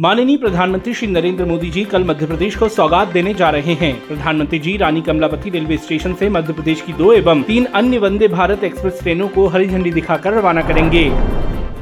माननीय 0.00 0.36
प्रधानमंत्री 0.36 0.92
श्री 0.94 1.06
नरेंद्र 1.06 1.44
मोदी 1.44 1.70
जी 1.70 1.84
कल 1.84 2.04
मध्य 2.04 2.26
प्रदेश 2.26 2.54
को 2.56 2.68
सौगात 2.68 3.08
देने 3.08 3.34
जा 3.34 3.50
रहे 3.50 3.72
हैं। 3.72 3.92
प्रधानमंत्री 4.08 4.58
जी 4.58 4.76
रानी 4.76 5.02
कमलापति 5.02 5.50
रेलवे 5.50 5.76
स्टेशन 5.76 6.14
से 6.14 6.28
मध्य 6.28 6.52
प्रदेश 6.52 6.80
की 6.80 6.92
दो 6.92 7.12
एवं 7.12 7.42
तीन 7.42 7.64
अन्य 7.64 7.98
वंदे 7.98 8.28
भारत 8.28 8.64
एक्सप्रेस 8.64 9.00
ट्रेनों 9.02 9.28
को 9.28 9.46
हरी 9.46 9.66
झंडी 9.66 9.90
दिखाकर 9.90 10.32
रवाना 10.32 10.62
करेंगे। 10.62 11.04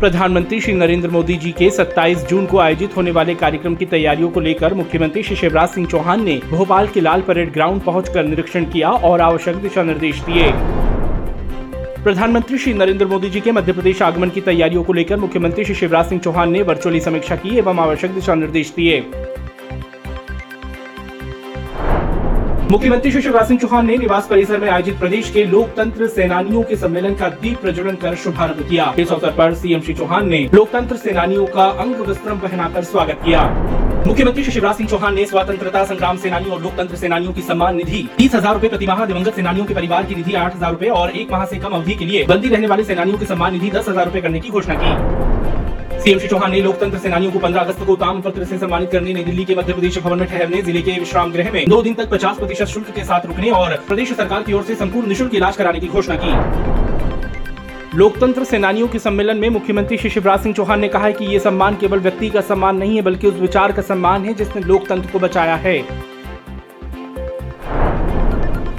प्रधानमंत्री 0.01 0.61
श्री 0.61 0.75
नरेंद्र 0.75 1.11
मोदी 1.11 1.37
जी 1.37 1.53
के 1.53 1.71
27 1.71 2.27
जून 2.29 2.47
को 2.47 2.59
आयोजित 2.59 2.97
होने 2.97 3.11
वाले 3.11 3.35
कार्यक्रम 3.35 3.75
की 3.75 3.87
तैयारियों 3.87 4.31
को 4.31 4.41
लेकर 4.41 4.75
मुख्यमंत्री 4.75 5.23
श्री 5.23 5.37
शिवराज 5.37 5.69
सिंह 5.69 5.87
चौहान 5.87 6.25
ने 6.25 6.41
भोपाल 6.51 6.89
के 6.89 7.01
लाल 7.01 7.23
परेड 7.23 7.53
ग्राउंड 7.53 7.83
पहुंचकर 7.83 8.25
निरीक्षण 8.25 8.65
किया 8.65 8.91
और 8.91 9.21
आवश्यक 9.21 9.57
दिशा 9.57 9.83
निर्देश 9.83 10.21
दिए। 10.21 10.53
प्रधानमंत्री 12.05 12.59
श्री 12.59 12.73
नरेंद्र 12.75 13.07
मोदी 13.07 13.29
जी 13.31 13.41
के 13.41 13.53
मध्य 13.53 13.73
प्रदेश 13.73 14.01
आगमन 14.03 14.31
की 14.31 14.41
तैयारियों 14.41 14.83
को 14.85 14.93
लेकर 14.93 15.17
मुख्यमंत्री 15.17 15.65
श्री 15.65 15.75
शिवराज 15.75 16.09
सिंह 16.09 16.21
चौहान 16.21 16.53
ने 16.53 16.63
वर्चुअली 16.63 17.01
समीक्षा 17.01 17.37
की 17.37 17.57
एवं 17.59 17.79
आवश्यक 17.79 18.11
दिशा 18.11 18.35
निर्देश 18.35 18.73
दिए। 18.77 19.01
मुख्यमंत्री 22.71 23.11
श्री 23.11 23.23
शिवराज 23.23 23.49
सिंह 23.49 23.61
चौहान 23.61 23.87
ने 23.87 23.97
निवास 23.97 24.27
परिसर 24.27 24.61
में 24.61 24.69
आयोजित 24.69 24.99
प्रदेश 24.99 25.31
के 25.31 25.45
लोकतंत्र 25.45 26.07
सेनानियों 26.09 26.63
के 26.63 26.77
सम्मेलन 26.77 27.15
का 27.15 27.29
दीप 27.43 27.61
प्रज्वलन 27.61 27.97
कर 27.97 28.15
शुभारंभ 28.15 28.69
किया। 28.69 28.93
इस 28.99 29.13
अवसर 29.13 29.35
पर 29.39 29.55
सीएम 29.55 29.81
श्री 29.81 29.95
चौहान 29.95 30.29
ने 30.29 30.49
लोकतंत्र 30.55 30.97
सेनानियों 30.97 31.47
का 31.47 31.69
अंग 31.85 32.01
वस्त्रम 32.09 32.39
पहनाकर 32.39 32.85
स्वागत 32.85 33.21
किया। 33.25 33.45
मुख्यमंत्री 34.07 34.43
श्री 34.43 34.53
शिवराज 34.53 34.77
सिंह 34.77 34.89
चौहान 34.89 35.15
ने 35.15 35.25
स्वतंत्रता 35.27 35.85
संग्राम 35.85 36.17
सेनानियों 36.19 36.53
और 36.55 36.63
लोकतंत्र 36.63 36.97
सेनानियों 36.97 37.33
की 37.33 37.43
सम्मान 37.43 37.77
निधि, 37.77 38.09
तीस 38.19 38.35
हज़ार 38.35 38.55
रूपए 38.55 38.69
प्रति 38.69 38.87
माह 38.87 39.05
दिवंगत 39.07 39.35
सेनानियों 39.35 39.67
के 39.67 39.75
परिवार 39.75 40.05
की 40.05 40.15
निधि 40.15 40.35
आठ 40.35 40.55
हज़ार 40.57 40.73
रूपए 40.73 40.89
और 40.91 41.11
एक 41.13 41.33
माह 41.33 41.45
से 41.47 41.57
कम 41.57 41.73
अवधि 41.73 41.95
के 41.95 42.05
लिए 42.05 42.25
बंदी 42.27 42.49
रहने 42.49 42.67
वाले 42.67 42.85
सेनानियों 42.85 43.19
की 43.19 43.27
सम्मान 43.27 43.53
निधि 43.53 43.71
दस 43.71 43.89
हज़ार 43.89 44.07
रूपए 44.07 44.21
करने 44.21 44.41
की 44.41 44.51
घोषणा 44.51 44.75
की। 44.81 46.01
सीएम 46.01 46.19
श्री 46.19 46.29
चौहान 46.29 46.51
ने 46.51 46.61
लोकतंत्र 46.63 46.99
सेनानियों 46.99 47.33
को 47.33 47.39
15 47.39 47.61
अगस्त 47.61 47.85
को 47.87 47.97
ताम 47.97 48.21
पत्र 48.23 48.45
से 48.45 48.59
सम्मानित 48.59 48.91
करने 48.91 49.15
नई 49.15 49.25
दिल्ली 49.25 49.45
के 49.45 49.55
मध्य 49.55 49.73
प्रदेश 49.73 49.99
भवन 49.99 50.19
में 50.19 50.29
ठहरने, 50.29 50.63
ज़िले 50.63 50.83
के 50.83 50.99
विश्राम 50.99 51.33
गृह 51.33 51.53
में 51.53 51.65
दो 51.69 51.83
दिन 51.83 51.95
तक 51.95 52.11
50 52.11 52.39
प्रतिशत 52.39 52.67
शुल्क 52.69 52.91
के 52.97 53.05
साथ 53.05 53.27
रुकने 53.27 53.51
और 53.53 53.77
प्रदेश 53.89 54.13
सरकार 54.15 54.43
की 54.43 54.53
ओर 54.53 54.63
से 54.63 54.75
संपूर्ण 54.77 55.09
निशुल्क 55.09 55.35
इलाज 55.35 55.57
कराने 55.57 55.81
की 55.81 55.89
घोषणा 55.89 56.17
की। 56.21 56.80
लोकतंत्र 57.95 58.45
सेनानियों 58.45 58.89
के 58.89 58.99
सम्मेलन 58.99 59.37
में 59.37 59.49
मुख्यमंत्री 59.49 59.97
श्री 59.99 60.11
शिवराज 60.11 60.41
सिंह 60.41 60.55
चौहान 60.55 60.81
ने 60.81 60.89
कहा 60.89 61.05
है 61.05 61.13
कि 61.13 61.25
ये 61.25 61.39
सम्मान 61.39 61.77
केवल 61.77 61.99
व्यक्ति 61.99 62.29
का 62.31 62.41
सम्मान 62.41 62.77
नहीं 62.77 62.97
है, 62.97 63.03
बल्कि 63.03 63.27
उस 63.27 63.35
विचार 63.35 63.73
का 63.73 63.83
सम्मान 63.83 64.25
है 64.25 64.35
जिसने 64.35 64.63
लोकतंत्र 64.63 65.11
को 65.11 65.19
बचाया 65.19 65.57
है। 65.57 65.79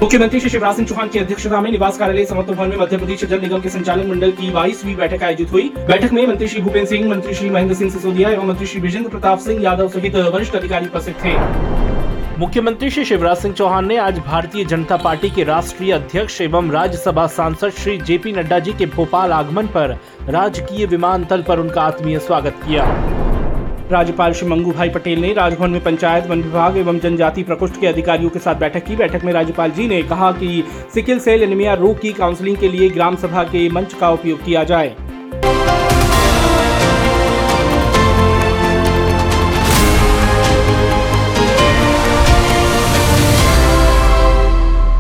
मुख्यमंत्री 0.02 0.40
श्री 0.40 0.50
शिवराज 0.50 0.76
सिंह 0.76 0.88
चौहान 0.88 1.10
की 1.10 1.20
अध्यक्षता 1.20 1.62
में 1.62 1.70
निवास 1.72 1.98
कार्यालय 1.98 2.26
समर्थ 2.26 2.48
भवन 2.48 2.70
में 2.70 2.78
मध्य 2.78 2.98
प्रदेश 2.98 3.26
जल 3.26 3.42
निगम 3.42 3.62
के 3.62 3.70
संचालन 3.70 4.10
मंडल 4.10 4.32
की 4.32 4.52
बाईसवीं 4.52 4.96
बैठक 4.96 5.24
आयोजित 5.24 5.52
हुई। 5.52 5.72
बैठक 5.78 6.14
में 6.14 6.26
मंत्री 6.28 6.48
श्री 6.48 6.62
भूपेन्द्र 6.62 6.90
सिंह, 6.90 7.10
मंत्री 7.10 7.34
श्री 7.34 7.50
महेंद्र 7.50 7.76
सिंह 7.76 7.92
सिसोदिया 7.92 8.30
एवं 8.30 8.48
मंत्री 8.48 8.68
श्री 8.68 8.82
विजेंद्र 8.82 9.10
प्रताप 9.10 9.40
सिंह 9.40 9.64
यादव 9.64 9.90
सहित 9.90 10.16
वरिष्ठ 10.16 10.56
अधिकारी 10.56 10.86
उपस्थित 10.86 11.16
थे। 11.26 11.91
मुख्यमंत्री 12.40 12.90
श्री 12.90 13.04
शिवराज 13.06 13.38
सिंह 13.38 13.54
चौहान 13.54 13.88
ने 13.88 13.96
आज 13.98 14.20
भारतीय 14.20 14.66
जनता 14.66 14.98
पार्टी 14.98 15.30
के 15.30 15.44
राष्ट्रीय 15.44 15.92
अध्यक्ष 15.92 16.40
एवं 16.42 16.70
राज्यसभा 16.72 17.26
सांसद 17.28 17.70
श्री 17.70 17.98
जेपी 17.98 18.32
नड्डा 18.32 18.60
जी 18.60 18.74
के 18.74 18.86
भोपाल 18.86 19.32
आगमन 19.32 19.68
पर 19.68 19.98
राजकीय 20.30 20.86
विमानतल 20.86 21.42
पर 21.42 21.60
उनका 21.60 21.82
आत्मीय 21.82 22.20
स्वागत 22.20 22.60
किया। 22.68 22.86
राज्यपाल 23.92 24.34
श्री 24.34 24.48
मंगू 24.50 24.72
भाई 24.72 24.90
पटेल 24.90 25.20
ने 25.20 25.34
राजभवन 25.34 25.70
में 25.70 25.84
पंचायत, 25.84 26.28
वन 26.28 26.42
विभाग 26.42 26.78
एवं 26.78 27.00
जनजाति 27.00 27.44
प्रकोष्ठ 27.44 27.80
के 27.82 27.88
अधिकारियों 27.88 28.30
के 28.30 28.40
साथ 28.40 28.56
बैठक 28.56 28.86
की। 28.86 28.96
बैठक 28.96 29.24
में 29.26 29.34
राज्यपाल 29.34 29.72
जी 29.72 29.88
ने 29.88 30.02
कहा 30.04 30.32
कि 30.32 30.64
सिकिल 30.94 31.20
सेल 31.20 31.44
एनीमिया 31.44 31.74
रोग 31.74 32.02
की 32.02 32.14
काउंसलिंग 32.14 32.58
के 32.58 32.68
लिए 32.68 32.90
ग्राम 32.90 33.16
सभा 33.16 33.44
के 33.44 33.70
मंच 33.70 33.94
का 33.94 34.10
उपयोग 34.10 34.44
किया 34.46 34.64
जाए। 34.64 34.96